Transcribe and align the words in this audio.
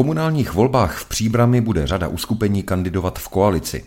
Komunálních 0.00 0.52
volbách 0.52 0.98
v 0.98 1.08
Příbrami 1.08 1.60
bude 1.60 1.86
řada 1.86 2.08
uskupení 2.08 2.62
kandidovat 2.62 3.18
v 3.18 3.28
koalici. 3.28 3.84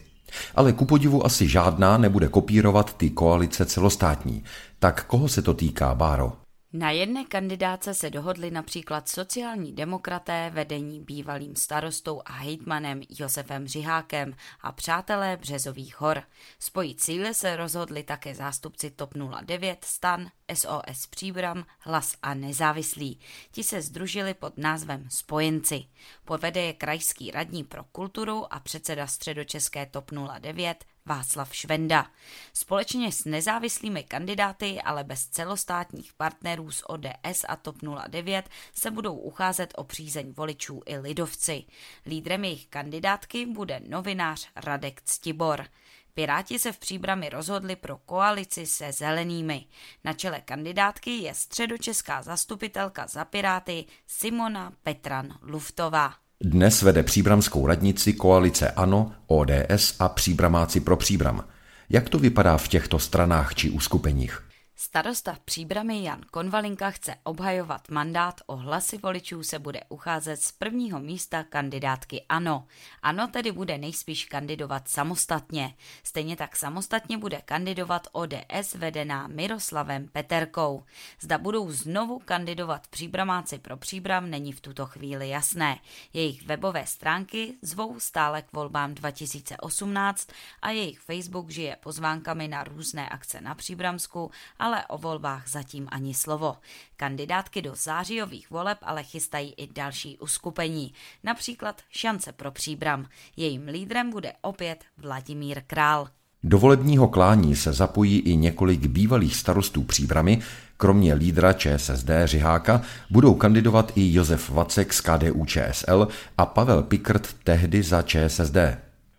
Ale 0.55 0.73
ku 0.73 0.85
podivu 0.85 1.25
asi 1.25 1.47
žádná 1.47 1.97
nebude 1.97 2.27
kopírovat 2.27 2.97
ty 2.97 3.09
koalice 3.09 3.65
celostátní. 3.65 4.43
Tak 4.79 5.05
koho 5.05 5.27
se 5.27 5.41
to 5.41 5.53
týká, 5.53 5.95
Báro? 5.95 6.42
Na 6.75 6.91
jedné 6.91 7.25
kandidáce 7.25 7.93
se 7.93 8.09
dohodli 8.09 8.51
například 8.51 9.09
sociální 9.09 9.73
demokraté 9.73 10.51
vedení 10.53 10.99
bývalým 10.99 11.55
starostou 11.55 12.21
a 12.25 12.31
hejtmanem 12.31 13.01
Josefem 13.09 13.67
Řihákem 13.67 14.35
a 14.61 14.71
přátelé 14.71 15.37
Březových 15.37 16.01
hor. 16.01 16.23
Spojit 16.59 17.01
síly 17.01 17.33
se 17.33 17.55
rozhodli 17.55 18.03
také 18.03 18.35
zástupci 18.35 18.91
TOP 18.91 19.13
09, 19.41 19.85
STAN, 19.85 20.27
SOS 20.53 21.07
Příbram, 21.09 21.65
Hlas 21.79 22.15
a 22.21 22.33
Nezávislí. 22.33 23.19
Ti 23.51 23.63
se 23.63 23.81
združili 23.81 24.33
pod 24.33 24.57
názvem 24.57 25.09
Spojenci. 25.09 25.85
Povede 26.25 26.61
je 26.61 26.73
krajský 26.73 27.31
radní 27.31 27.63
pro 27.63 27.83
kulturu 27.83 28.53
a 28.53 28.59
předseda 28.59 29.07
středočeské 29.07 29.85
TOP 29.85 30.11
09 30.39 30.85
Václav 31.05 31.55
Švenda. 31.55 32.11
Společně 32.53 33.11
s 33.11 33.25
nezávislými 33.25 34.03
kandidáty, 34.03 34.81
ale 34.81 35.03
bez 35.03 35.27
celostátních 35.27 36.13
partnerů 36.13 36.71
z 36.71 36.83
ODS 36.87 37.45
a 37.47 37.55
TOP 37.55 37.75
09 38.07 38.49
se 38.73 38.91
budou 38.91 39.15
ucházet 39.15 39.73
o 39.77 39.83
přízeň 39.83 40.33
voličů 40.37 40.81
i 40.85 40.97
lidovci. 40.97 41.63
Lídrem 42.05 42.43
jejich 42.43 42.67
kandidátky 42.67 43.45
bude 43.45 43.81
novinář 43.87 44.49
Radek 44.55 45.01
Ctibor. 45.01 45.65
Piráti 46.13 46.59
se 46.59 46.71
v 46.71 46.79
příbrami 46.79 47.29
rozhodli 47.29 47.75
pro 47.75 47.97
koalici 47.97 48.65
se 48.65 48.91
zelenými. 48.91 49.65
Na 50.03 50.13
čele 50.13 50.41
kandidátky 50.41 51.11
je 51.11 51.33
středočeská 51.33 52.21
zastupitelka 52.21 53.07
za 53.07 53.25
Piráty 53.25 53.85
Simona 54.07 54.73
Petran 54.83 55.39
Luftová. 55.41 56.22
Dnes 56.41 56.81
vede 56.81 57.03
příbramskou 57.03 57.67
radnici 57.67 58.13
koalice 58.13 58.71
ANO, 58.71 59.11
ODS 59.27 59.95
a 59.99 60.09
příbramáci 60.09 60.79
pro 60.79 60.97
příbram. 60.97 61.43
Jak 61.89 62.09
to 62.09 62.19
vypadá 62.19 62.57
v 62.57 62.67
těchto 62.67 62.99
stranách 62.99 63.55
či 63.55 63.69
uskupeních? 63.69 64.52
Starosta 64.83 65.33
v 65.33 65.39
Příbrami 65.39 66.03
Jan 66.03 66.21
Konvalinka 66.31 66.91
chce 66.91 67.15
obhajovat 67.23 67.89
mandát, 67.89 68.41
o 68.45 68.55
hlasy 68.55 68.97
voličů 68.97 69.43
se 69.43 69.59
bude 69.59 69.81
ucházet 69.89 70.41
z 70.41 70.51
prvního 70.51 70.99
místa 70.99 71.43
kandidátky 71.43 72.25
ANO. 72.29 72.67
ANO 73.01 73.27
tedy 73.27 73.51
bude 73.51 73.77
nejspíš 73.77 74.25
kandidovat 74.25 74.87
samostatně. 74.87 75.75
Stejně 76.03 76.35
tak 76.35 76.55
samostatně 76.55 77.17
bude 77.17 77.41
kandidovat 77.45 78.07
ODS 78.11 78.75
vedená 78.75 79.27
Miroslavem 79.27 80.07
Peterkou. 80.07 80.83
Zda 81.19 81.37
budou 81.37 81.71
znovu 81.71 82.19
kandidovat 82.19 82.87
Příbramáci 82.87 83.59
pro 83.59 83.77
Příbram 83.77 84.29
není 84.29 84.51
v 84.51 84.61
tuto 84.61 84.85
chvíli 84.85 85.29
jasné. 85.29 85.79
Jejich 86.13 86.45
webové 86.47 86.85
stránky 86.85 87.53
zvou 87.61 87.99
stále 87.99 88.41
k 88.41 88.53
volbám 88.53 88.93
2018 88.93 90.29
a 90.61 90.69
jejich 90.69 90.99
Facebook 90.99 91.49
žije 91.49 91.75
pozvánkami 91.75 92.47
na 92.47 92.63
různé 92.63 93.09
akce 93.09 93.41
na 93.41 93.55
Příbramsku, 93.55 94.31
ale 94.59 94.72
o 94.87 94.97
volbách 94.97 95.49
zatím 95.49 95.87
ani 95.91 96.13
slovo. 96.13 96.55
Kandidátky 96.95 97.61
do 97.61 97.75
zářijových 97.75 98.51
voleb 98.51 98.77
ale 98.81 99.03
chystají 99.03 99.53
i 99.57 99.67
další 99.73 100.17
uskupení, 100.17 100.93
například 101.23 101.81
Šance 101.89 102.31
pro 102.31 102.51
příbram. 102.51 103.05
Jejím 103.37 103.67
lídrem 103.67 104.09
bude 104.09 104.33
opět 104.41 104.83
Vladimír 104.97 105.61
Král. 105.67 106.07
Do 106.43 106.57
volebního 106.57 107.07
klání 107.07 107.55
se 107.55 107.73
zapojí 107.73 108.19
i 108.19 108.35
několik 108.35 108.87
bývalých 108.87 109.35
starostů 109.35 109.83
příbramy, 109.83 110.41
kromě 110.77 111.13
lídra 111.13 111.53
ČSSD 111.53 112.09
Řiháka 112.25 112.81
budou 113.09 113.33
kandidovat 113.33 113.91
i 113.95 114.13
Josef 114.13 114.49
Vacek 114.49 114.93
z 114.93 115.01
KDU 115.01 115.45
ČSL 115.45 116.07
a 116.37 116.45
Pavel 116.45 116.83
Pikrt 116.83 117.35
tehdy 117.43 117.83
za 117.83 118.01
ČSSD. 118.01 118.57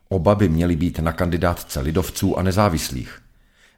Oba 0.09 0.35
by 0.35 0.49
měli 0.49 0.77
být 0.77 0.99
na 0.99 1.13
kandidátce 1.13 1.81
lidovců 1.81 2.39
a 2.39 2.43
nezávislých. 2.43 3.24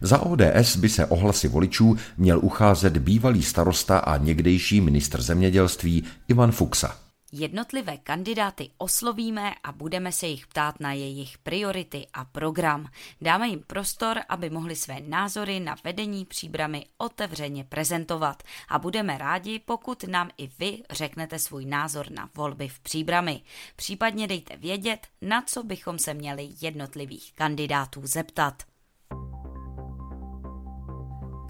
Za 0.01 0.19
ODS 0.19 0.77
by 0.77 0.89
se 0.89 1.07
ohlasy 1.07 1.49
voličů 1.49 1.97
měl 2.17 2.39
ucházet 2.43 2.97
bývalý 2.97 3.43
starosta 3.43 3.99
a 3.99 4.17
někdejší 4.17 4.81
ministr 4.81 5.23
zemědělství 5.23 6.05
Ivan 6.29 6.53
Fuxa. 6.53 7.07
Jednotlivé 7.33 7.97
kandidáty 7.97 8.71
oslovíme 8.79 9.55
a 9.65 9.73
budeme 9.73 10.13
se 10.13 10.27
jich 10.27 10.47
ptát 10.47 10.81
na 10.81 10.93
jejich 10.93 11.39
priority 11.39 12.07
a 12.13 12.25
program. 12.25 12.89
Dáme 13.21 13.49
jim 13.49 13.63
prostor, 13.67 14.21
aby 14.29 14.51
mohli 14.51 14.77
své 14.77 15.01
názory 15.01 15.61
na 15.61 15.77
vedení 15.85 16.25
příbramy 16.25 16.87
otevřeně 16.99 17.65
prezentovat 17.65 18.43
a 18.69 18.79
budeme 18.79 19.19
rádi, 19.19 19.59
pokud 19.59 20.05
nám 20.05 20.31
i 20.39 20.51
vy 20.59 20.83
řeknete 20.91 21.39
svůj 21.39 21.65
názor 21.65 22.11
na 22.11 22.31
volby 22.35 22.69
v 22.69 22.81
příbrami. 22.81 23.41
Případně 23.77 24.27
dejte 24.27 24.57
vědět, 24.57 25.07
na 25.23 25.43
co 25.43 25.63
bychom 25.63 25.99
se 25.99 26.15
měli 26.15 26.49
jednotlivých 26.61 27.33
kandidátů 27.35 28.01
zeptat. 28.05 28.63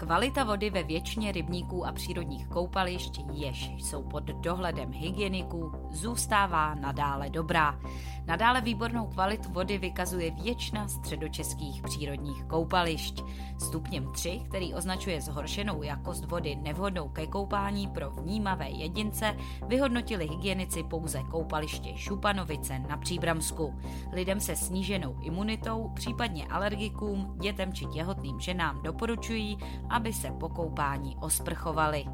Kvalita 0.07 0.43
vody 0.43 0.69
ve 0.69 0.83
většině 0.83 1.31
rybníků 1.31 1.85
a 1.85 1.91
přírodních 1.91 2.47
koupališť, 2.47 3.21
jež 3.33 3.71
jsou 3.77 4.03
pod 4.03 4.23
dohledem 4.23 4.91
hygieniků, 4.91 5.71
zůstává 5.91 6.75
nadále 6.75 7.29
dobrá. 7.29 7.79
Nadále 8.27 8.61
výbornou 8.61 9.07
kvalitu 9.07 9.51
vody 9.51 9.77
vykazuje 9.77 10.31
většina 10.31 10.87
středočeských 10.87 11.81
přírodních 11.81 12.43
koupališť. 12.43 13.23
Stupněm 13.59 14.11
3, 14.11 14.41
který 14.49 14.73
označuje 14.73 15.21
zhoršenou 15.21 15.83
jakost 15.83 16.25
vody 16.25 16.55
nevhodnou 16.55 17.09
ke 17.09 17.27
koupání 17.27 17.87
pro 17.87 18.11
vnímavé 18.11 18.69
jedince, 18.69 19.37
vyhodnotili 19.67 20.27
hygienici 20.27 20.83
pouze 20.83 21.23
koupaliště 21.31 21.97
Šupanovice 21.97 22.79
na 22.79 22.97
Příbramsku. 22.97 23.79
Lidem 24.13 24.39
se 24.39 24.55
sníženou 24.55 25.15
imunitou, 25.21 25.91
případně 25.93 26.47
alergikům, 26.47 27.35
dětem 27.39 27.73
či 27.73 27.85
těhotným 27.85 28.39
ženám 28.39 28.83
doporučují, 28.83 29.57
aby 29.89 30.13
se 30.13 30.31
po 30.31 30.49
koupání 30.49 31.17
osprchovali. 31.19 32.05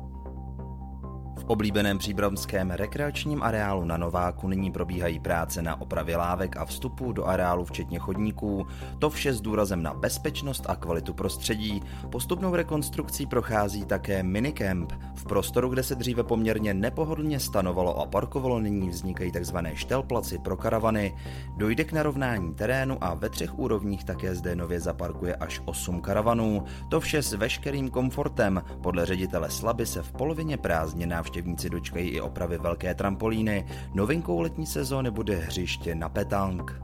V 1.37 1.43
oblíbeném 1.47 1.97
příbramském 1.97 2.71
rekreačním 2.71 3.43
areálu 3.43 3.85
na 3.85 3.97
Nováku 3.97 4.47
nyní 4.47 4.71
probíhají 4.71 5.19
práce 5.19 5.61
na 5.61 5.81
opravě 5.81 6.17
lávek 6.17 6.57
a 6.57 6.65
vstupu 6.65 7.11
do 7.11 7.25
areálu 7.25 7.65
včetně 7.65 7.99
chodníků. 7.99 8.67
To 8.99 9.09
vše 9.09 9.33
s 9.33 9.41
důrazem 9.41 9.83
na 9.83 9.93
bezpečnost 9.93 10.65
a 10.67 10.75
kvalitu 10.75 11.13
prostředí. 11.13 11.81
Postupnou 12.09 12.55
rekonstrukcí 12.55 13.25
prochází 13.25 13.85
také 13.85 14.23
minikemp. 14.23 14.93
V 15.15 15.25
prostoru, 15.25 15.69
kde 15.69 15.83
se 15.83 15.95
dříve 15.95 16.23
poměrně 16.23 16.73
nepohodlně 16.73 17.39
stanovalo 17.39 17.99
a 17.99 18.05
parkovalo, 18.05 18.59
nyní 18.59 18.89
vznikají 18.89 19.31
tzv. 19.31 19.57
štelplaci 19.73 20.39
pro 20.39 20.57
karavany. 20.57 21.15
Dojde 21.57 21.83
k 21.83 21.93
narovnání 21.93 22.53
terénu 22.53 22.97
a 23.01 23.13
ve 23.13 23.29
třech 23.29 23.59
úrovních 23.59 24.03
také 24.03 24.35
zde 24.35 24.55
nově 24.55 24.79
zaparkuje 24.79 25.35
až 25.35 25.61
8 25.65 26.01
karavanů. 26.01 26.63
To 26.89 26.99
vše 26.99 27.21
s 27.21 27.33
veškerým 27.33 27.89
komfortem. 27.89 28.63
Podle 28.81 29.05
ředitele 29.05 29.49
Slaby 29.49 29.85
se 29.85 30.03
v 30.03 30.11
polovině 30.11 30.57
prázdnin 30.57 31.09
návštěvníci 31.23 31.69
dočkají 31.69 32.09
i 32.09 32.21
opravy 32.21 32.57
velké 32.57 32.95
trampolíny. 32.95 33.65
Novinkou 33.93 34.39
letní 34.39 34.65
sezóny 34.65 35.11
bude 35.11 35.35
hřiště 35.35 35.95
na 35.95 36.09
petang. 36.09 36.81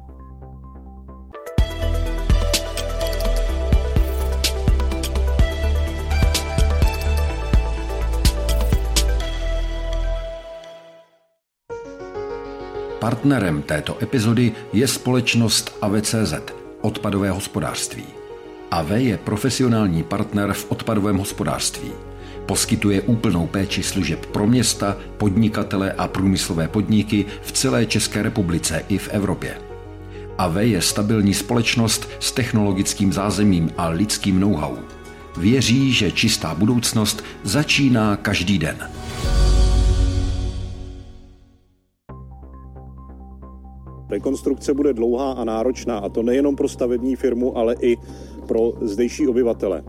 Partnerem 13.00 13.62
této 13.62 14.04
epizody 14.04 14.52
je 14.74 14.88
společnost 14.88 15.78
AVCZ, 15.82 16.34
odpadové 16.82 17.30
hospodářství. 17.30 18.06
AV 18.72 18.90
je 18.92 19.18
profesionální 19.18 20.04
partner 20.04 20.54
v 20.54 20.72
odpadovém 20.72 21.18
hospodářství. 21.18 22.09
Poskytuje 22.50 23.02
úplnou 23.02 23.48
péči 23.48 23.84
služeb 23.84 24.26
pro 24.26 24.48
města, 24.48 24.98
podnikatele 25.18 25.94
a 25.94 26.08
průmyslové 26.08 26.68
podniky 26.68 27.26
v 27.42 27.52
celé 27.52 27.86
České 27.86 28.24
republice 28.24 28.86
i 28.90 28.98
v 28.98 29.10
Evropě. 29.12 29.58
AV 30.38 30.56
je 30.56 30.82
stabilní 30.82 31.34
společnost 31.34 32.10
s 32.20 32.32
technologickým 32.32 33.14
zázemím 33.14 33.70
a 33.78 33.90
lidským 33.90 34.40
know-how. 34.40 34.76
Věří, 35.38 35.94
že 35.94 36.12
čistá 36.12 36.56
budoucnost 36.56 37.24
začíná 37.44 38.16
každý 38.16 38.60
den. 38.60 38.78
Rekonstrukce 44.10 44.74
bude 44.74 44.94
dlouhá 44.94 45.32
a 45.32 45.44
náročná, 45.44 45.98
a 45.98 46.10
to 46.10 46.24
nejenom 46.24 46.56
pro 46.56 46.68
stavební 46.68 47.16
firmu, 47.16 47.58
ale 47.58 47.76
i 47.82 47.98
pro 48.48 48.74
zdejší 48.82 49.28
obyvatele. 49.28 49.84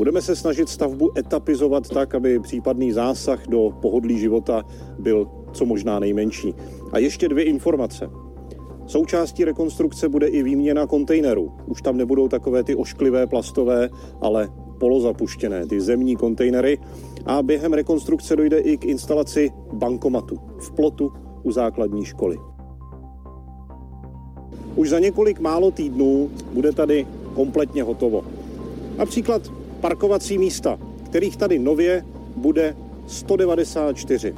Budeme 0.00 0.22
se 0.22 0.36
snažit 0.36 0.68
stavbu 0.68 1.18
etapizovat 1.18 1.88
tak, 1.88 2.14
aby 2.14 2.40
případný 2.40 2.92
zásah 2.92 3.46
do 3.46 3.70
pohodlí 3.80 4.18
života 4.18 4.64
byl 4.98 5.28
co 5.52 5.64
možná 5.64 5.98
nejmenší. 5.98 6.54
A 6.92 6.98
ještě 6.98 7.28
dvě 7.28 7.44
informace. 7.44 8.10
Součástí 8.86 9.44
rekonstrukce 9.44 10.08
bude 10.08 10.26
i 10.26 10.42
výměna 10.42 10.86
kontejnerů. 10.86 11.52
Už 11.66 11.82
tam 11.82 11.96
nebudou 11.96 12.28
takové 12.28 12.64
ty 12.64 12.74
ošklivé 12.74 13.26
plastové, 13.26 13.90
ale 14.20 14.48
polozapuštěné, 14.78 15.66
ty 15.66 15.80
zemní 15.80 16.16
kontejnery. 16.16 16.78
A 17.26 17.42
během 17.42 17.72
rekonstrukce 17.72 18.36
dojde 18.36 18.58
i 18.58 18.76
k 18.76 18.84
instalaci 18.84 19.52
bankomatu 19.72 20.36
v 20.58 20.70
plotu 20.70 21.12
u 21.42 21.52
základní 21.52 22.04
školy. 22.04 22.36
Už 24.76 24.88
za 24.88 24.98
několik 24.98 25.40
málo 25.40 25.70
týdnů 25.70 26.30
bude 26.52 26.72
tady 26.72 27.06
kompletně 27.34 27.82
hotovo. 27.82 28.24
Například 28.98 29.59
parkovací 29.80 30.38
místa, 30.38 30.78
kterých 31.04 31.36
tady 31.36 31.58
nově 31.58 32.04
bude 32.36 32.76
194. 33.06 34.34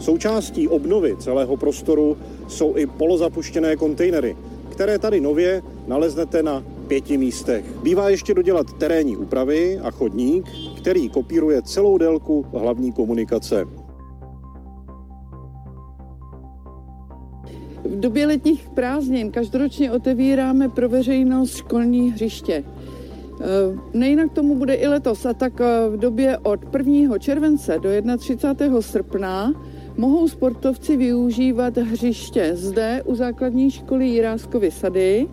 Součástí 0.00 0.68
obnovy 0.68 1.16
celého 1.18 1.56
prostoru 1.56 2.16
jsou 2.48 2.76
i 2.76 2.86
polozapuštěné 2.86 3.76
kontejnery, 3.76 4.36
které 4.68 4.98
tady 4.98 5.20
nově 5.20 5.62
naleznete 5.86 6.42
na 6.42 6.64
pěti 6.88 7.18
místech. 7.18 7.64
Bývá 7.82 8.08
ještě 8.08 8.34
dodělat 8.34 8.72
terénní 8.78 9.16
úpravy 9.16 9.78
a 9.82 9.90
chodník, 9.90 10.46
který 10.76 11.08
kopíruje 11.08 11.62
celou 11.62 11.98
délku 11.98 12.46
hlavní 12.52 12.92
komunikace. 12.92 13.64
V 17.84 18.00
době 18.00 18.26
letních 18.26 18.68
prázdnin 18.68 19.30
každoročně 19.30 19.92
otevíráme 19.92 20.68
pro 20.68 20.88
veřejnost 20.88 21.56
školní 21.56 22.10
hřiště. 22.10 22.64
Eh, 23.40 23.78
nejinak 23.94 24.32
tomu 24.32 24.54
bude 24.54 24.74
i 24.74 24.86
letos 24.86 25.26
a 25.26 25.32
tak 25.32 25.60
eh, 25.60 25.88
v 25.90 25.96
době 25.96 26.38
od 26.38 26.60
1. 26.72 27.18
července 27.18 27.78
do 27.78 27.88
31. 28.18 28.80
srpna 28.80 29.52
mohou 29.96 30.28
sportovci 30.28 30.96
využívat 30.96 31.76
hřiště 31.76 32.50
zde 32.54 33.02
u 33.04 33.14
základní 33.14 33.70
školy 33.70 34.08
Jiráskovy 34.08 34.70
sady 34.70 35.26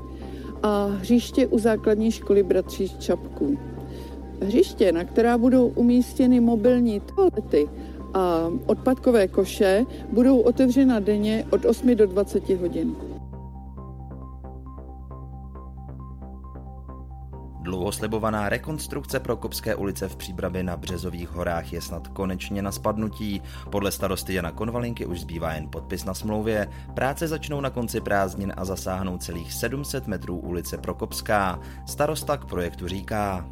a 0.63 0.85
hřiště 0.85 1.47
u 1.47 1.59
základní 1.59 2.11
školy 2.11 2.43
Bratří 2.43 2.89
Čapků. 2.99 3.57
Hřiště, 4.41 4.91
na 4.91 5.03
která 5.03 5.37
budou 5.37 5.67
umístěny 5.67 6.39
mobilní 6.39 6.99
toalety 6.99 7.67
a 8.13 8.51
odpadkové 8.65 9.27
koše, 9.27 9.85
budou 10.11 10.39
otevřena 10.39 10.99
denně 10.99 11.45
od 11.51 11.65
8 11.65 11.95
do 11.95 12.07
20 12.07 12.49
hodin. 12.49 12.95
Dlouhoslibovaná 17.83 18.49
rekonstrukce 18.49 19.19
Prokopské 19.19 19.75
ulice 19.75 20.07
v 20.07 20.15
Příbrami 20.15 20.63
na 20.63 20.77
Březových 20.77 21.29
horách 21.29 21.73
je 21.73 21.81
snad 21.81 22.07
konečně 22.07 22.61
na 22.61 22.71
spadnutí. 22.71 23.41
Podle 23.69 23.91
starosty 23.91 24.33
Jana 24.33 24.51
Konvalinky 24.51 25.05
už 25.05 25.19
zbývá 25.19 25.53
jen 25.53 25.69
podpis 25.69 26.05
na 26.05 26.13
smlouvě. 26.13 26.67
Práce 26.93 27.27
začnou 27.27 27.61
na 27.61 27.69
konci 27.69 28.01
prázdnin 28.01 28.53
a 28.57 28.65
zasáhnou 28.65 29.17
celých 29.17 29.53
700 29.53 30.07
metrů 30.07 30.37
ulice 30.37 30.77
Prokopská. 30.77 31.59
Starosta 31.85 32.37
k 32.37 32.45
projektu 32.45 32.87
říká. 32.87 33.45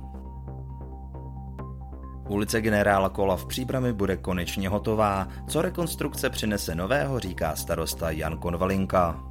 Ulice 2.29 2.61
generála 2.61 3.09
Kola 3.09 3.35
v 3.35 3.45
Příbrami 3.45 3.93
bude 3.93 4.17
konečně 4.17 4.69
hotová. 4.69 5.27
Co 5.47 5.61
rekonstrukce 5.61 6.29
přinese 6.29 6.75
nového, 6.75 7.19
říká 7.19 7.55
starosta 7.55 8.11
Jan 8.11 8.37
Konvalinka. 8.37 9.30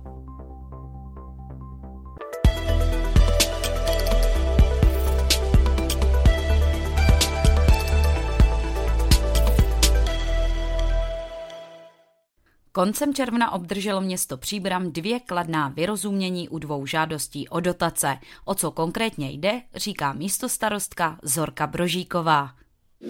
Koncem 12.73 13.15
června 13.15 13.53
obdrželo 13.53 14.01
město 14.01 14.37
Příbram 14.37 14.93
dvě 14.93 15.21
kladná 15.21 15.69
vyrozumění 15.69 16.49
u 16.49 16.59
dvou 16.59 16.87
žádostí 16.87 17.49
o 17.49 17.61
dotace. 17.61 18.09
O 18.45 18.55
co 18.55 18.71
konkrétně 18.71 19.31
jde, 19.31 19.51
říká 19.75 20.13
místostarostka 20.13 21.19
Zorka 21.23 21.67
Brožíková. 21.67 22.51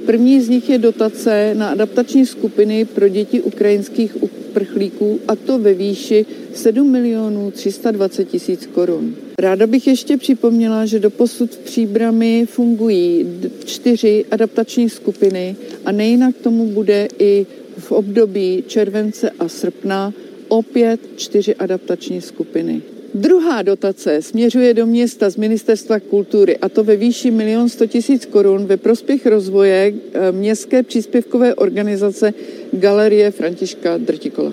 První 0.07 0.41
z 0.41 0.49
nich 0.49 0.69
je 0.69 0.79
dotace 0.79 1.55
na 1.55 1.69
adaptační 1.69 2.27
skupiny 2.27 2.85
pro 2.85 3.09
děti 3.09 3.43
ukrajinských 3.43 4.23
uprchlíků 4.23 5.21
a 5.29 5.37
to 5.37 5.59
ve 5.59 5.75
výši 5.75 6.27
7 6.55 6.91
milionů 6.91 7.51
320 7.51 8.25
tisíc 8.25 8.67
korun. 8.67 9.15
Ráda 9.39 9.67
bych 9.67 9.87
ještě 9.87 10.17
připomněla, 10.17 10.87
že 10.87 10.99
do 10.99 11.11
posud 11.11 11.55
v 11.55 11.59
Příbrami 11.59 12.47
fungují 12.47 13.27
čtyři 13.65 14.25
adaptační 14.31 14.91
skupiny 14.91 15.57
a 15.85 15.93
nejinak 15.93 16.37
tomu 16.37 16.67
bude 16.67 17.09
i 17.19 17.47
v 17.81 17.93
období 17.93 18.65
července 18.67 19.31
a 19.31 19.49
srpna 19.49 20.13
opět 20.49 21.01
čtyři 21.17 21.55
adaptační 21.55 22.21
skupiny. 22.21 22.83
Druhá 23.15 23.63
dotace 23.63 24.23
směřuje 24.23 24.75
do 24.75 24.87
města 24.87 25.31
z 25.31 25.37
Ministerstva 25.37 26.01
kultury 26.01 26.59
a 26.59 26.69
to 26.69 26.85
ve 26.85 26.97
výši 26.97 27.29
1 27.29 27.69
100 27.69 27.85
000 28.09 28.21
korun 28.31 28.67
ve 28.67 28.77
prospěch 28.77 29.27
rozvoje 29.27 29.93
eh, 30.13 30.33
městské 30.33 30.83
příspěvkové 30.83 31.55
organizace 31.55 32.35
Galerie 32.73 33.31
Františka 33.31 33.99
Drtikola. 33.99 34.53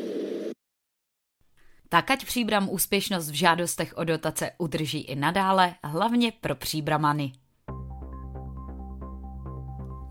Tak 1.90 2.12
ať 2.12 2.26
Příbram 2.26 2.70
úspěšnost 2.72 3.30
v 3.30 3.34
žádostech 3.34 3.94
o 3.98 4.04
dotace 4.04 4.52
udrží 4.58 5.00
i 5.00 5.16
nadále, 5.16 5.74
hlavně 5.84 6.32
pro 6.42 6.56
Příbramany. 6.56 7.32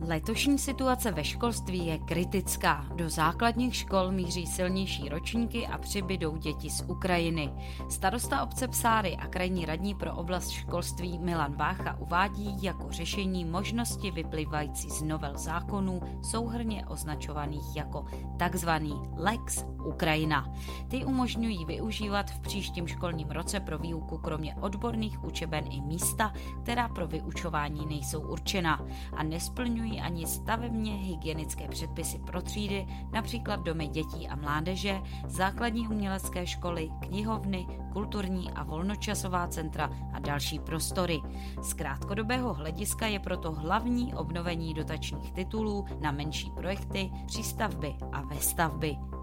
Letošní 0.09 0.59
situace 0.59 1.11
ve 1.11 1.25
školství 1.25 1.87
je 1.87 1.99
kritická. 1.99 2.87
Do 2.95 3.11
základních 3.11 3.77
škol 3.77 4.13
míří 4.13 4.47
silnější 4.47 5.09
ročníky 5.09 5.67
a 5.67 5.79
přibydou 5.79 6.37
děti 6.37 6.71
z 6.71 6.85
Ukrajiny. 6.89 7.53
Starosta 7.89 8.43
obce 8.43 8.69
Psáry 8.69 9.17
a 9.17 9.27
krajní 9.27 9.67
radní 9.67 9.95
pro 9.95 10.15
oblast 10.15 10.51
školství 10.51 11.19
Milan 11.19 11.57
Vácha 11.57 11.97
uvádí 11.99 12.63
jako 12.63 12.91
řešení 12.91 13.45
možnosti 13.45 14.11
vyplývající 14.11 14.91
z 14.91 15.03
novel 15.03 15.39
zákonů 15.39 16.01
souhrně 16.23 16.87
označovaných 16.87 17.77
jako 17.77 18.07
takzvaný 18.39 18.95
Lex 19.17 19.65
Ukrajina. 19.85 20.53
Ty 20.89 21.05
umožňují 21.05 21.65
využívat 21.65 22.31
v 22.31 22.41
příštím 22.41 22.87
školním 22.87 23.29
roce 23.29 23.61
pro 23.61 23.79
výuku 23.79 24.19
kromě 24.19 24.55
odborných 24.55 25.25
učeben 25.25 25.65
i 25.71 25.81
místa, 25.81 26.33
která 26.63 26.89
pro 26.89 27.07
vyučování 27.07 27.87
nejsou 27.87 28.21
určena 28.21 28.87
a 29.17 29.23
nesplňují 29.23 29.96
ani 30.01 30.27
stavebně 30.27 30.93
hygienické 30.93 31.69
předpisy 31.69 32.19
pro 32.19 32.43
třídy, 32.43 32.87
například 33.13 33.61
domy 33.61 33.87
dětí 33.87 34.29
a 34.29 34.37
mládeže, 34.37 35.01
základní 35.27 35.89
umělecké 35.89 36.47
školy, 36.47 36.91
knihovny, 37.01 37.67
kulturní 37.93 38.51
a 38.51 38.63
volnočasová 38.63 39.49
centra 39.49 39.91
a 40.13 40.19
další 40.19 40.59
prostory. 40.59 41.21
Z 41.63 41.73
krátkodobého 41.73 42.55
hlediska 42.55 43.07
je 43.07 43.19
proto 43.19 43.53
hlavní 43.53 44.15
obnovení 44.15 44.75
dotačních 44.75 45.33
titulů 45.33 45.87
na 46.01 46.13
menší 46.13 46.51
projekty, 46.51 47.11
přístavby 47.27 47.95
a 48.13 48.21
vestavby. 48.21 49.16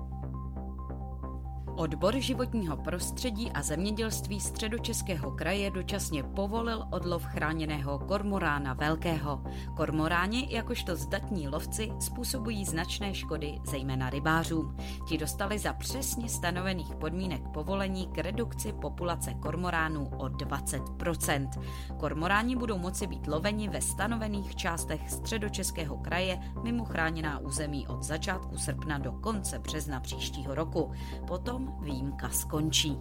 Odbor 1.76 2.20
životního 2.20 2.78
prostředí 2.78 3.52
a 3.52 3.62
zemědělství 3.62 4.40
středočeského 4.40 5.32
kraje 5.32 5.72
dočasně 5.72 6.24
povolil 6.24 6.88
odlov 6.92 7.24
chráněného 7.24 8.00
kormorána 8.00 8.74
velkého. 8.74 9.44
Kormoráni, 9.78 10.48
jakožto 10.50 10.96
zdatní 10.96 11.48
lovci, 11.48 11.92
způsobují 12.00 12.66
značné 12.66 13.14
škody, 13.14 13.60
zejména 13.66 14.10
rybářům. 14.10 14.78
Ti 15.08 15.18
dostali 15.18 15.60
za 15.60 15.74
přesně 15.74 16.30
stanovených 16.30 16.96
podmínek 16.96 17.42
povolení 17.54 18.08
k 18.08 18.18
redukci 18.18 18.74
populace 18.74 19.34
kormoránů 19.34 20.10
o 20.18 20.26
20%. 20.26 21.50
Kormoráni 21.98 22.56
budou 22.56 22.78
moci 22.78 23.08
být 23.08 23.28
loveni 23.28 23.70
ve 23.70 23.82
stanovených 23.82 24.56
částech 24.56 25.10
středočeského 25.12 25.98
kraje 25.98 26.40
mimo 26.64 26.86
chráněná 26.86 27.40
území 27.40 27.88
od 27.88 28.04
začátku 28.04 28.58
srpna 28.58 28.98
do 28.98 29.12
konce 29.12 29.60
března 29.60 30.00
příštího 30.00 30.56
roku. 30.56 30.92
Výjimka 31.80 32.30
skončí. 32.30 32.98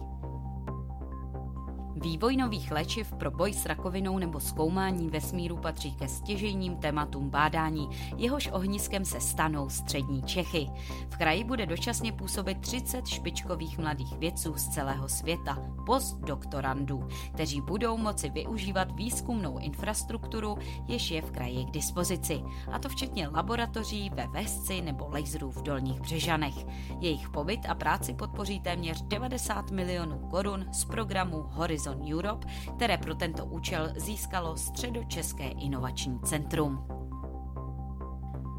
Vývoj 2.03 2.37
nových 2.37 2.71
léčiv 2.71 3.13
pro 3.13 3.31
boj 3.31 3.53
s 3.53 3.65
rakovinou 3.65 4.17
nebo 4.17 4.39
zkoumání 4.39 5.09
vesmíru 5.09 5.57
patří 5.57 5.91
ke 5.95 6.07
stěžejním 6.07 6.75
tématům 6.75 7.29
bádání, 7.29 7.89
jehož 8.17 8.49
ohniskem 8.51 9.05
se 9.05 9.21
stanou 9.21 9.69
střední 9.69 10.23
Čechy. 10.23 10.69
V 11.09 11.17
kraji 11.17 11.43
bude 11.43 11.65
dočasně 11.65 12.11
působit 12.11 12.57
30 12.59 13.07
špičkových 13.07 13.77
mladých 13.77 14.17
vědců 14.17 14.53
z 14.55 14.67
celého 14.67 15.09
světa, 15.09 15.57
postdoktorandů, 15.85 17.07
kteří 17.33 17.61
budou 17.61 17.97
moci 17.97 18.29
využívat 18.29 18.95
výzkumnou 18.95 19.57
infrastrukturu, 19.57 20.57
jež 20.87 21.11
je 21.11 21.21
v 21.21 21.31
kraji 21.31 21.65
k 21.65 21.71
dispozici, 21.71 22.43
a 22.71 22.79
to 22.79 22.89
včetně 22.89 23.27
laboratoří 23.27 24.09
ve 24.09 24.27
Vesci 24.27 24.81
nebo 24.81 25.09
laserů 25.09 25.51
v 25.51 25.61
Dolních 25.61 26.01
Břežanech. 26.01 26.55
Jejich 26.99 27.29
pobyt 27.29 27.65
a 27.69 27.75
práci 27.75 28.13
podpoří 28.13 28.59
téměř 28.59 29.01
90 29.01 29.71
milionů 29.71 30.19
korun 30.31 30.65
z 30.71 30.85
programu 30.85 31.43
Horizon 31.47 31.92
Europe, 32.13 32.47
které 32.75 32.97
pro 32.97 33.15
tento 33.15 33.45
účel 33.45 33.93
získalo 33.95 34.57
Středočeské 34.57 35.47
inovační 35.47 36.19
centrum. 36.19 36.87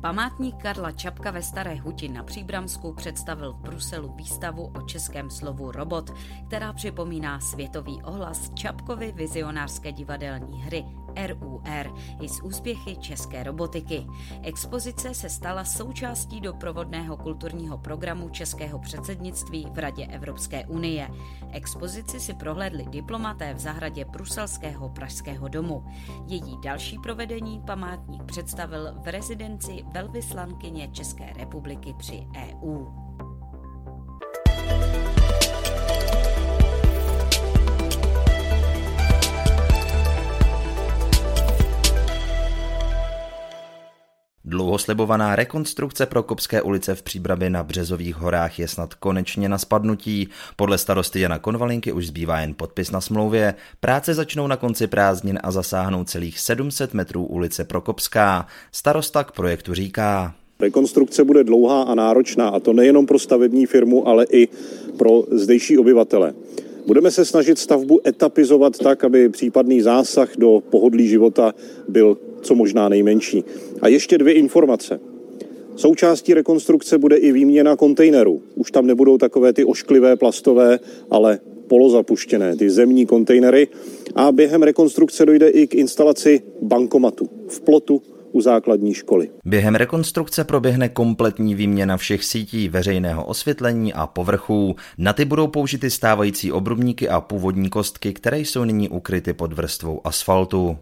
Památník 0.03 0.57
Karla 0.63 0.93
Čapka 0.93 1.31
ve 1.31 1.43
Staré 1.43 1.75
Huti 1.75 2.09
na 2.09 2.23
Příbramsku 2.23 2.93
představil 2.93 3.53
v 3.53 3.61
Bruselu 3.61 4.13
výstavu 4.13 4.73
o 4.77 4.83
českém 4.83 5.31
slovu 5.31 5.73
robot, 5.73 6.11
která 6.47 6.73
připomíná 6.73 7.41
světový 7.41 8.03
ohlas 8.03 8.51
Čapkovy 8.55 9.13
vizionářské 9.13 9.93
divadelní 9.93 10.63
hry 10.63 10.85
RUR 11.27 11.95
i 12.21 12.29
z 12.29 12.41
úspěchy 12.41 12.97
české 12.97 13.43
robotiky. 13.43 14.07
Expozice 14.43 15.15
se 15.15 15.29
stala 15.29 15.65
součástí 15.65 16.41
doprovodného 16.41 17.17
kulturního 17.17 17.79
programu 17.79 18.29
českého 18.29 18.79
předsednictví 18.79 19.67
v 19.73 19.79
Radě 19.79 20.07
Evropské 20.07 20.67
unie. 20.67 21.09
Expozici 21.51 22.21
si 22.21 22.35
prohlédli 22.35 22.85
diplomaté 22.85 23.55
v 23.55 23.59
zahradě 23.59 24.05
Bruselského 24.05 24.89
pražského 24.89 25.49
domu. 25.49 25.85
Její 26.27 26.57
další 26.65 26.99
provedení 26.99 27.63
památník 27.67 28.25
představil 28.25 28.95
v 28.97 29.09
rezidenci 29.09 29.85
velvyslankyně 29.93 30.89
České 30.89 31.33
republiky 31.33 31.95
při 31.99 32.27
EU. 32.37 33.04
Dlouho 44.55 44.79
slibovaná 44.79 45.37
rekonstrukce 45.37 46.07
Prokopské 46.07 46.63
ulice 46.63 46.95
v 46.95 47.03
Příbrami 47.03 47.51
na 47.51 47.63
Březových 47.63 48.17
horách 48.17 48.59
je 48.59 48.69
snad 48.69 48.95
konečně 48.95 49.49
na 49.49 49.59
spadnutí. 49.59 50.29
Podle 50.57 50.79
starosty 50.79 51.21
Jana 51.21 51.39
Konvalinky 51.39 51.93
už 51.93 52.07
zbývá 52.07 52.41
jen 52.41 52.55
podpis 52.55 52.91
na 52.91 53.01
smlouvě. 53.01 53.55
Práce 53.81 54.15
začnou 54.15 54.47
na 54.47 54.57
konci 54.57 54.87
prázdnin 54.87 55.39
a 55.43 55.51
zasáhnou 55.51 56.05
celých 56.05 56.39
700 56.39 56.95
metrů 56.95 57.25
ulice 57.25 57.65
Prokopská. 57.65 58.47
Starosta 58.73 59.25
k 59.25 59.33
projektu 59.33 59.75
říká. 59.75 60.35
Rekonstrukce 60.61 61.25
bude 61.25 61.45
dlouhá 61.45 61.83
a 61.83 61.95
náročná, 61.95 62.49
a 62.49 62.61
to 62.61 62.73
nejenom 62.73 63.07
pro 63.07 63.19
stavební 63.19 63.67
firmu, 63.67 64.09
ale 64.09 64.27
i 64.33 64.49
pro 64.97 65.23
zdejší 65.31 65.79
obyvatele. 65.79 66.35
Budeme 66.87 67.11
se 67.11 67.25
snažit 67.25 67.59
stavbu 67.59 68.01
etapizovat 68.09 68.79
tak, 68.79 69.05
aby 69.05 69.29
případný 69.29 69.81
zásah 69.81 70.37
do 70.37 70.63
pohodlí 70.71 71.09
života 71.09 71.55
byl 71.89 72.19
co 72.41 72.55
možná 72.55 72.89
nejmenší. 72.89 73.45
A 73.81 73.89
ještě 73.89 74.19
dvě 74.19 74.35
informace. 74.35 75.01
Součástí 75.77 76.35
rekonstrukce 76.35 76.99
bude 76.99 77.17
i 77.17 77.33
výměna 77.33 77.77
kontejnerů. 77.77 78.43
Už 78.55 78.71
tam 78.71 78.87
nebudou 78.87 79.19
takové 79.19 79.53
ty 79.53 79.65
ošklivé 79.65 80.17
plastové, 80.17 80.79
ale 81.11 81.41
polozapuštěné, 81.67 82.57
ty 82.57 82.71
zemní 82.71 83.07
kontejnery. 83.07 83.69
A 84.15 84.33
během 84.33 84.63
rekonstrukce 84.63 85.27
dojde 85.27 85.49
i 85.49 85.67
k 85.67 85.75
instalaci 85.75 86.43
bankomatu 86.63 87.29
v 87.49 87.61
plotu 87.61 88.03
u 88.35 88.41
základní 88.41 88.95
školy. 88.95 89.31
Během 89.45 89.75
rekonstrukce 89.75 90.45
proběhne 90.45 90.89
kompletní 90.89 91.55
výměna 91.55 91.97
všech 91.97 92.25
sítí 92.25 92.69
veřejného 92.69 93.25
osvětlení 93.25 93.93
a 93.93 94.07
povrchů. 94.07 94.77
Na 94.99 95.13
ty 95.13 95.25
budou 95.25 95.47
použity 95.47 95.91
stávající 95.91 96.53
obrubníky 96.53 97.09
a 97.09 97.21
původní 97.21 97.71
kostky, 97.71 98.13
které 98.13 98.39
jsou 98.39 98.65
nyní 98.65 98.89
ukryty 98.89 99.33
pod 99.33 99.53
vrstvou 99.53 100.01
asfaltu. 100.07 100.79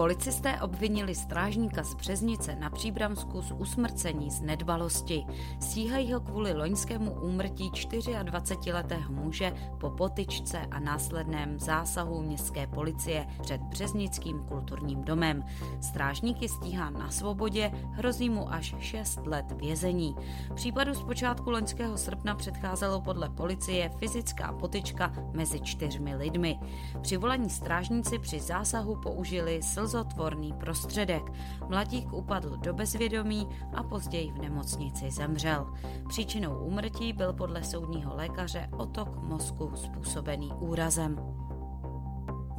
Policisté 0.00 0.60
obvinili 0.60 1.14
strážníka 1.14 1.82
z 1.82 1.94
Březnice 1.94 2.56
na 2.56 2.70
Příbramsku 2.70 3.42
z 3.42 3.52
usmrcení 3.52 4.30
z 4.30 4.40
nedbalosti. 4.40 5.24
Stíhají 5.60 6.12
ho 6.12 6.20
kvůli 6.20 6.52
loňskému 6.52 7.10
úmrtí 7.10 7.70
24-letého 7.70 9.12
muže 9.12 9.52
po 9.80 9.90
potyčce 9.90 10.58
a 10.70 10.80
následném 10.80 11.58
zásahu 11.58 12.22
městské 12.22 12.66
policie 12.66 13.26
před 13.42 13.60
Březnickým 13.60 14.38
kulturním 14.48 15.04
domem. 15.04 15.44
Strážník 15.80 16.42
je 16.42 16.48
stíhán 16.48 16.94
na 16.94 17.10
svobodě, 17.10 17.70
hrozí 17.92 18.30
mu 18.30 18.52
až 18.52 18.74
6 18.78 19.26
let 19.26 19.52
vězení. 19.52 20.16
Případu 20.54 20.94
z 20.94 21.02
počátku 21.02 21.50
loňského 21.50 21.98
srpna 21.98 22.34
předcházelo 22.34 23.00
podle 23.00 23.28
policie 23.28 23.90
fyzická 23.98 24.52
potyčka 24.52 25.12
mezi 25.32 25.60
čtyřmi 25.60 26.16
lidmi. 26.16 26.58
Přivolaní 27.00 27.50
strážníci 27.50 28.18
při 28.18 28.40
zásahu 28.40 28.96
použili 29.02 29.62
slz 29.62 29.89
slzotvorný 29.90 30.52
prostředek. 30.52 31.22
Mladík 31.68 32.12
upadl 32.12 32.56
do 32.56 32.74
bezvědomí 32.74 33.48
a 33.74 33.82
později 33.82 34.32
v 34.32 34.38
nemocnici 34.38 35.10
zemřel. 35.10 35.66
Příčinou 36.08 36.58
úmrtí 36.58 37.12
byl 37.12 37.32
podle 37.32 37.64
soudního 37.64 38.16
lékaře 38.16 38.68
otok 38.76 39.16
mozku 39.22 39.72
způsobený 39.74 40.52
úrazem. 40.58 41.16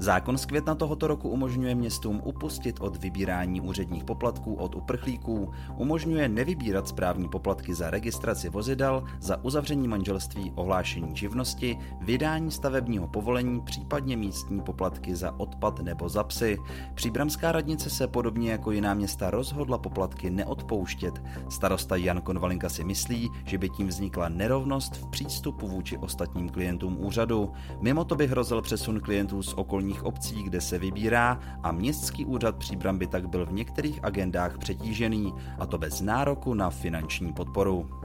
Zákon 0.01 0.37
z 0.37 0.45
května 0.45 0.75
tohoto 0.75 1.07
roku 1.07 1.29
umožňuje 1.29 1.75
městům 1.75 2.21
upustit 2.25 2.75
od 2.79 2.97
vybírání 2.97 3.61
úředních 3.61 4.03
poplatků 4.03 4.53
od 4.53 4.75
uprchlíků, 4.75 5.51
umožňuje 5.77 6.29
nevybírat 6.29 6.87
správní 6.87 7.29
poplatky 7.29 7.73
za 7.73 7.89
registraci 7.89 8.49
vozidel, 8.49 9.03
za 9.19 9.43
uzavření 9.43 9.87
manželství, 9.87 10.51
ohlášení 10.55 11.15
živnosti, 11.15 11.77
vydání 11.99 12.51
stavebního 12.51 13.07
povolení, 13.07 13.61
případně 13.61 14.17
místní 14.17 14.61
poplatky 14.61 15.15
za 15.15 15.39
odpad 15.39 15.79
nebo 15.79 16.09
za 16.09 16.23
psy. 16.23 16.57
Příbramská 16.93 17.51
radnice 17.51 17.89
se 17.89 18.07
podobně 18.07 18.51
jako 18.51 18.71
jiná 18.71 18.93
města 18.93 19.29
rozhodla 19.29 19.77
poplatky 19.77 20.29
neodpouštět. 20.29 21.23
Starosta 21.49 21.95
Jan 21.95 22.21
Konvalinka 22.21 22.69
si 22.69 22.83
myslí, 22.83 23.29
že 23.45 23.57
by 23.57 23.69
tím 23.69 23.87
vznikla 23.87 24.29
nerovnost 24.29 24.95
v 24.95 25.07
přístupu 25.09 25.67
vůči 25.67 25.97
ostatním 25.97 26.49
klientům 26.49 26.97
úřadu. 26.99 27.51
Mimo 27.81 28.05
to 28.05 28.15
by 28.15 28.27
hrozil 28.27 28.61
přesun 28.61 28.99
klientů 28.99 29.43
z 29.43 29.53
okolní 29.53 29.90
okolních 29.91 30.03
obcí, 30.03 30.43
kde 30.43 30.61
se 30.61 30.79
vybírá 30.79 31.39
a 31.63 31.71
městský 31.71 32.25
úřad 32.25 32.55
Příbram 32.55 32.97
by 32.97 33.07
tak 33.07 33.29
byl 33.29 33.45
v 33.45 33.53
některých 33.53 34.03
agendách 34.03 34.57
přetížený, 34.57 35.33
a 35.59 35.65
to 35.65 35.77
bez 35.77 36.01
nároku 36.01 36.53
na 36.53 36.69
finanční 36.69 37.33
podporu. 37.33 38.00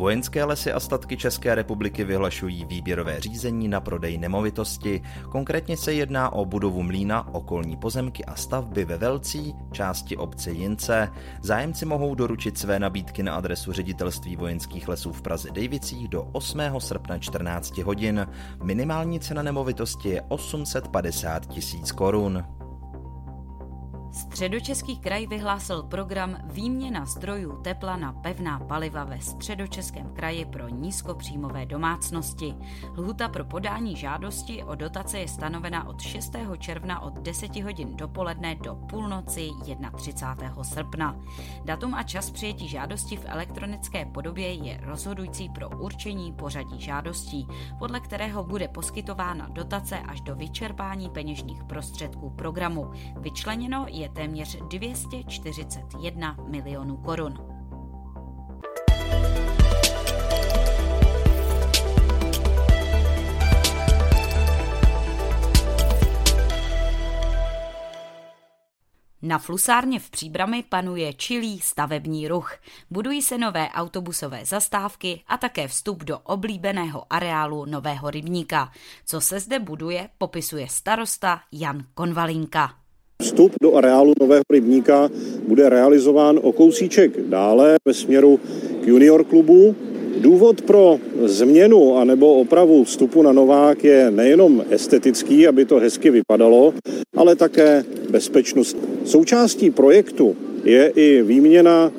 Vojenské 0.00 0.44
lesy 0.44 0.72
a 0.72 0.80
statky 0.80 1.16
České 1.16 1.54
republiky 1.54 2.04
vyhlašují 2.04 2.64
výběrové 2.64 3.20
řízení 3.20 3.68
na 3.68 3.80
prodej 3.80 4.18
nemovitosti. 4.18 5.02
Konkrétně 5.30 5.76
se 5.76 5.92
jedná 5.92 6.32
o 6.32 6.44
budovu 6.44 6.82
mlína, 6.82 7.34
okolní 7.34 7.76
pozemky 7.76 8.24
a 8.24 8.34
stavby 8.34 8.84
ve 8.84 8.96
Velcí, 8.96 9.54
části 9.72 10.16
obce 10.16 10.50
Jince. 10.50 11.08
Zájemci 11.42 11.86
mohou 11.86 12.14
doručit 12.14 12.58
své 12.58 12.78
nabídky 12.78 13.22
na 13.22 13.34
adresu 13.34 13.72
ředitelství 13.72 14.36
vojenských 14.36 14.88
lesů 14.88 15.12
v 15.12 15.22
Praze 15.22 15.50
Dejvicích 15.50 16.08
do 16.08 16.22
8. 16.32 16.60
srpna 16.78 17.18
14 17.18 17.78
hodin. 17.78 18.26
Minimální 18.62 19.20
cena 19.20 19.42
nemovitosti 19.42 20.08
je 20.08 20.22
850 20.28 21.46
tisíc 21.46 21.92
korun. 21.92 22.59
Středočeský 24.12 24.96
kraj 24.96 25.26
vyhlásil 25.26 25.82
program 25.82 26.36
Výměna 26.44 27.04
zdrojů 27.04 27.62
tepla 27.62 27.96
na 27.96 28.12
pevná 28.12 28.60
paliva 28.60 29.04
ve 29.04 29.20
středočeském 29.20 30.14
kraji 30.14 30.44
pro 30.44 30.68
nízkopříjmové 30.68 31.66
domácnosti. 31.66 32.54
Lhuta 32.96 33.28
pro 33.28 33.44
podání 33.44 33.96
žádosti 33.96 34.64
o 34.64 34.74
dotace 34.74 35.18
je 35.18 35.28
stanovena 35.28 35.88
od 35.88 36.00
6. 36.00 36.32
června 36.58 37.00
od 37.00 37.14
10 37.14 37.56
hodin 37.56 37.96
dopoledne 37.96 38.54
do 38.54 38.74
půlnoci 38.74 39.50
31. 39.96 40.64
srpna. 40.64 41.16
Datum 41.64 41.94
a 41.94 42.02
čas 42.02 42.30
přijetí 42.30 42.68
žádosti 42.68 43.16
v 43.16 43.24
elektronické 43.24 44.04
podobě 44.04 44.52
je 44.52 44.80
rozhodující 44.82 45.48
pro 45.48 45.70
určení 45.70 46.32
pořadí 46.32 46.80
žádostí, 46.80 47.46
podle 47.78 48.00
kterého 48.00 48.44
bude 48.44 48.68
poskytována 48.68 49.48
dotace 49.48 49.98
až 49.98 50.20
do 50.20 50.36
vyčerpání 50.36 51.10
peněžních 51.10 51.64
prostředků 51.64 52.30
programu. 52.30 52.90
Vyčleněno 53.16 53.86
je 53.88 53.99
téměř 54.08 54.58
241 54.68 56.36
milionů 56.48 56.96
korun. 56.96 57.60
Na 69.22 69.38
flusárně 69.38 70.00
v 70.00 70.10
Příbrami 70.10 70.62
panuje 70.62 71.14
čilý 71.14 71.60
stavební 71.60 72.28
ruch. 72.28 72.58
Budují 72.90 73.22
se 73.22 73.38
nové 73.38 73.68
autobusové 73.68 74.44
zastávky 74.44 75.22
a 75.26 75.36
také 75.36 75.68
vstup 75.68 76.04
do 76.04 76.18
oblíbeného 76.18 77.06
areálu 77.10 77.64
Nového 77.64 78.10
rybníka. 78.10 78.72
Co 79.06 79.20
se 79.20 79.40
zde 79.40 79.58
buduje, 79.58 80.08
popisuje 80.18 80.68
starosta 80.68 81.40
Jan 81.52 81.84
Konvalinka. 81.94 82.79
Vstup 83.20 83.52
do 83.62 83.76
areálu 83.76 84.12
Nového 84.20 84.42
rybníka 84.50 85.10
bude 85.48 85.68
realizován 85.68 86.40
o 86.42 86.52
kousíček 86.52 87.20
dále 87.28 87.76
ve 87.84 87.94
směru 87.94 88.40
k 88.80 88.86
junior 88.86 89.24
klubu. 89.24 89.74
Důvod 90.20 90.62
pro 90.62 90.98
změnu 91.24 91.96
anebo 91.96 92.34
opravu 92.34 92.84
vstupu 92.84 93.22
na 93.22 93.32
Novák 93.32 93.84
je 93.84 94.10
nejenom 94.10 94.64
estetický, 94.70 95.46
aby 95.46 95.64
to 95.64 95.76
hezky 95.76 96.10
vypadalo, 96.10 96.74
ale 97.16 97.36
také 97.36 97.84
bezpečnost. 98.10 98.76
Součástí 99.04 99.70
projektu 99.70 100.36
je 100.64 100.92
i 100.96 101.22
výměna 101.22 101.92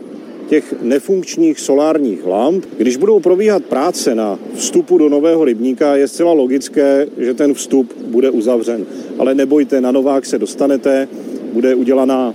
těch 0.51 0.81
nefunkčních 0.81 1.60
solárních 1.60 2.25
lamp. 2.25 2.65
Když 2.77 2.98
budou 2.98 3.20
probíhat 3.20 3.63
práce 3.63 4.15
na 4.15 4.39
vstupu 4.55 4.98
do 4.98 5.10
nového 5.10 5.46
rybníka, 5.46 5.96
je 5.96 6.08
zcela 6.08 6.34
logické, 6.34 7.08
že 7.17 7.34
ten 7.34 7.53
vstup 7.53 7.93
bude 7.98 8.29
uzavřen. 8.29 8.86
Ale 9.20 9.36
nebojte, 9.36 9.81
na 9.81 9.91
Novák 9.91 10.25
se 10.25 10.39
dostanete, 10.39 11.08
bude 11.53 11.75
udělaná 11.75 12.34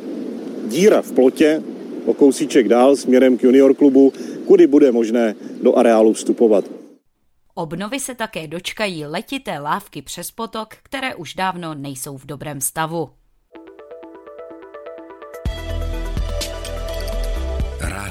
díra 0.67 1.03
v 1.03 1.13
plotě 1.13 1.63
o 2.07 2.15
kousíček 2.15 2.69
dál 2.69 2.97
směrem 2.97 3.39
k 3.39 3.43
junior 3.43 3.75
klubu, 3.75 4.13
kudy 4.47 4.67
bude 4.67 4.93
možné 4.93 5.35
do 5.63 5.75
areálu 5.75 6.13
vstupovat. 6.13 6.65
Obnovy 7.55 8.01
se 8.01 8.15
také 8.15 8.47
dočkají 8.49 9.05
letité 9.05 9.59
lávky 9.59 10.03
přes 10.03 10.31
potok, 10.31 10.69
které 10.83 11.15
už 11.15 11.35
dávno 11.35 11.75
nejsou 11.75 12.17
v 12.17 12.27
dobrém 12.27 12.61
stavu. 12.61 13.09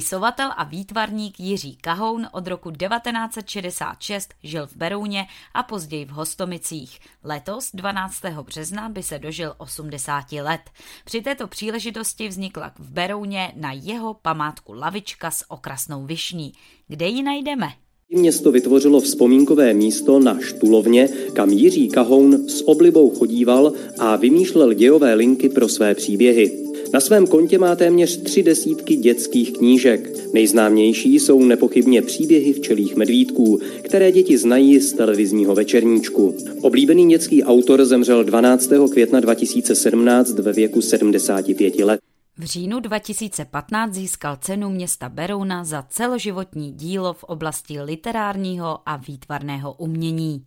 Spisovatel 0.00 0.50
a 0.56 0.64
výtvarník 0.64 1.40
Jiří 1.40 1.76
Kahoun 1.80 2.26
od 2.32 2.46
roku 2.46 2.70
1966 2.70 4.34
žil 4.42 4.66
v 4.66 4.76
Berouně 4.76 5.26
a 5.54 5.62
později 5.62 6.04
v 6.04 6.08
Hostomicích. 6.08 6.98
Letos 7.24 7.70
12. 7.74 8.14
března 8.42 8.88
by 8.88 9.02
se 9.02 9.18
dožil 9.18 9.54
80 9.58 10.32
let. 10.32 10.60
Při 11.04 11.20
této 11.20 11.46
příležitosti 11.46 12.28
vznikla 12.28 12.72
v 12.78 12.90
Berouně 12.90 13.52
na 13.56 13.72
jeho 13.72 14.14
památku 14.14 14.72
lavička 14.72 15.30
s 15.30 15.50
okrasnou 15.50 16.06
višní. 16.06 16.52
Kde 16.88 17.06
ji 17.06 17.22
najdeme? 17.22 17.66
Město 18.10 18.52
vytvořilo 18.52 19.00
vzpomínkové 19.00 19.74
místo 19.74 20.18
na 20.18 20.40
Štulovně, 20.40 21.08
kam 21.32 21.50
Jiří 21.50 21.88
Kahoun 21.88 22.48
s 22.48 22.68
oblibou 22.68 23.10
chodíval 23.10 23.72
a 23.98 24.16
vymýšlel 24.16 24.74
dějové 24.74 25.14
linky 25.14 25.48
pro 25.48 25.68
své 25.68 25.94
příběhy. 25.94 26.69
Na 26.92 27.00
svém 27.00 27.26
kontě 27.26 27.58
má 27.58 27.76
téměř 27.76 28.22
tři 28.22 28.42
desítky 28.42 28.96
dětských 28.96 29.52
knížek. 29.52 30.32
Nejznámější 30.32 31.20
jsou 31.20 31.42
nepochybně 31.42 32.02
příběhy 32.02 32.52
včelých 32.52 32.96
medvídků, 32.96 33.60
které 33.82 34.12
děti 34.12 34.38
znají 34.38 34.80
z 34.80 34.92
televizního 34.92 35.54
večerníčku. 35.54 36.36
Oblíbený 36.62 37.08
dětský 37.08 37.44
autor 37.44 37.84
zemřel 37.84 38.24
12. 38.24 38.70
května 38.92 39.20
2017 39.20 40.38
ve 40.38 40.52
věku 40.52 40.82
75 40.82 41.78
let. 41.78 42.00
V 42.38 42.44
říjnu 42.44 42.80
2015 42.80 43.94
získal 43.94 44.36
cenu 44.40 44.70
města 44.70 45.08
Berouna 45.08 45.64
za 45.64 45.82
celoživotní 45.82 46.72
dílo 46.72 47.12
v 47.12 47.24
oblasti 47.24 47.80
literárního 47.80 48.78
a 48.86 48.96
výtvarného 48.96 49.72
umění. 49.72 50.42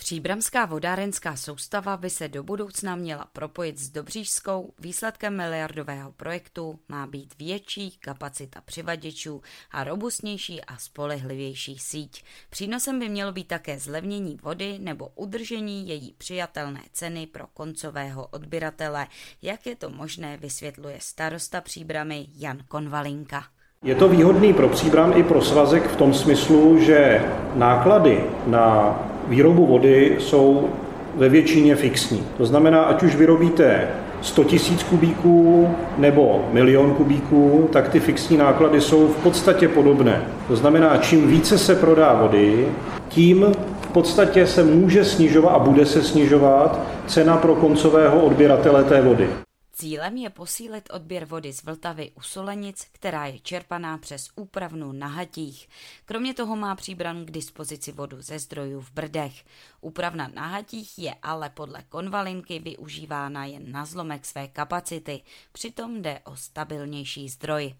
Příbramská 0.00 0.66
vodárenská 0.66 1.36
soustava 1.36 1.96
by 1.96 2.10
se 2.10 2.28
do 2.28 2.42
budoucna 2.42 2.96
měla 2.96 3.24
propojit 3.32 3.78
s 3.78 3.90
Dobřížskou. 3.90 4.72
Výsledkem 4.78 5.36
miliardového 5.36 6.12
projektu 6.12 6.78
má 6.88 7.06
být 7.06 7.34
větší 7.38 7.90
kapacita 7.90 8.60
přivaděčů 8.60 9.42
a 9.70 9.84
robustnější 9.84 10.64
a 10.64 10.76
spolehlivější 10.76 11.78
síť. 11.78 12.24
Přínosem 12.50 12.98
by 12.98 13.08
mělo 13.08 13.32
být 13.32 13.48
také 13.48 13.78
zlevnění 13.78 14.38
vody 14.42 14.78
nebo 14.78 15.08
udržení 15.14 15.88
její 15.88 16.14
přijatelné 16.18 16.80
ceny 16.92 17.26
pro 17.26 17.46
koncového 17.46 18.26
odběratele, 18.26 19.06
jak 19.42 19.66
je 19.66 19.76
to 19.76 19.90
možné, 19.90 20.36
vysvětluje 20.36 20.96
starosta 21.00 21.60
Příbramy 21.60 22.26
Jan 22.36 22.58
Konvalinka. 22.68 23.44
Je 23.84 23.94
to 23.94 24.08
výhodný 24.08 24.52
pro 24.52 24.68
Příbram 24.68 25.12
i 25.16 25.22
pro 25.22 25.42
svazek 25.42 25.90
v 25.90 25.96
tom 25.96 26.14
smyslu, 26.14 26.78
že 26.78 27.24
náklady 27.54 28.24
na 28.46 28.98
výrobu 29.30 29.66
vody 29.66 30.16
jsou 30.18 30.68
ve 31.16 31.28
většině 31.28 31.76
fixní. 31.76 32.22
To 32.36 32.46
znamená, 32.46 32.82
ať 32.82 33.02
už 33.02 33.16
vyrobíte 33.16 33.88
100 34.22 34.44
tisíc 34.44 34.82
kubíků 34.82 35.68
nebo 35.98 36.44
milion 36.52 36.94
kubíků, 36.94 37.68
tak 37.72 37.88
ty 37.88 38.00
fixní 38.00 38.36
náklady 38.36 38.80
jsou 38.80 39.08
v 39.08 39.16
podstatě 39.16 39.68
podobné. 39.68 40.22
To 40.48 40.56
znamená, 40.56 40.96
čím 40.96 41.28
více 41.28 41.58
se 41.58 41.74
prodá 41.74 42.14
vody, 42.14 42.68
tím 43.08 43.46
v 43.80 43.88
podstatě 43.92 44.46
se 44.46 44.64
může 44.64 45.04
snižovat 45.04 45.54
a 45.54 45.58
bude 45.58 45.86
se 45.86 46.02
snižovat 46.02 46.80
cena 47.06 47.36
pro 47.36 47.54
koncového 47.54 48.20
odběratele 48.20 48.84
té 48.84 49.00
vody. 49.00 49.28
Cílem 49.72 50.16
je 50.16 50.30
posílit 50.30 50.88
odběr 50.92 51.24
vody 51.24 51.52
z 51.52 51.62
Vltavy 51.62 52.10
u 52.14 52.20
Solenic, 52.20 52.86
která 52.92 53.26
je 53.26 53.38
čerpaná 53.38 53.98
přes 53.98 54.30
úpravnu 54.36 54.92
na 54.92 55.06
Hatích. 55.06 55.68
Kromě 56.04 56.34
toho 56.34 56.56
má 56.56 56.74
příbran 56.74 57.24
k 57.24 57.30
dispozici 57.30 57.92
vodu 57.92 58.22
ze 58.22 58.38
zdrojů 58.38 58.80
v 58.80 58.92
Brdech. 58.92 59.44
Úpravna 59.80 60.30
na 60.34 60.46
Hatích 60.46 60.98
je 60.98 61.14
ale 61.22 61.50
podle 61.50 61.82
konvalinky 61.88 62.58
využívána 62.58 63.44
jen 63.44 63.72
na 63.72 63.84
zlomek 63.84 64.26
své 64.26 64.48
kapacity, 64.48 65.22
přitom 65.52 66.02
jde 66.02 66.20
o 66.24 66.36
stabilnější 66.36 67.28
zdroj. 67.28 67.74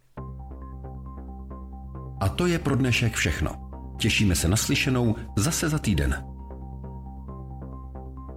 A 2.21 2.29
to 2.29 2.47
je 2.47 2.59
pro 2.59 2.77
dnešek 2.77 3.15
všechno. 3.15 3.71
Těšíme 4.01 4.37
se 4.37 4.49
na 4.49 4.57
slyšenou 4.57 5.17
zase 5.37 5.69
za 5.69 5.79
týden. 5.79 6.30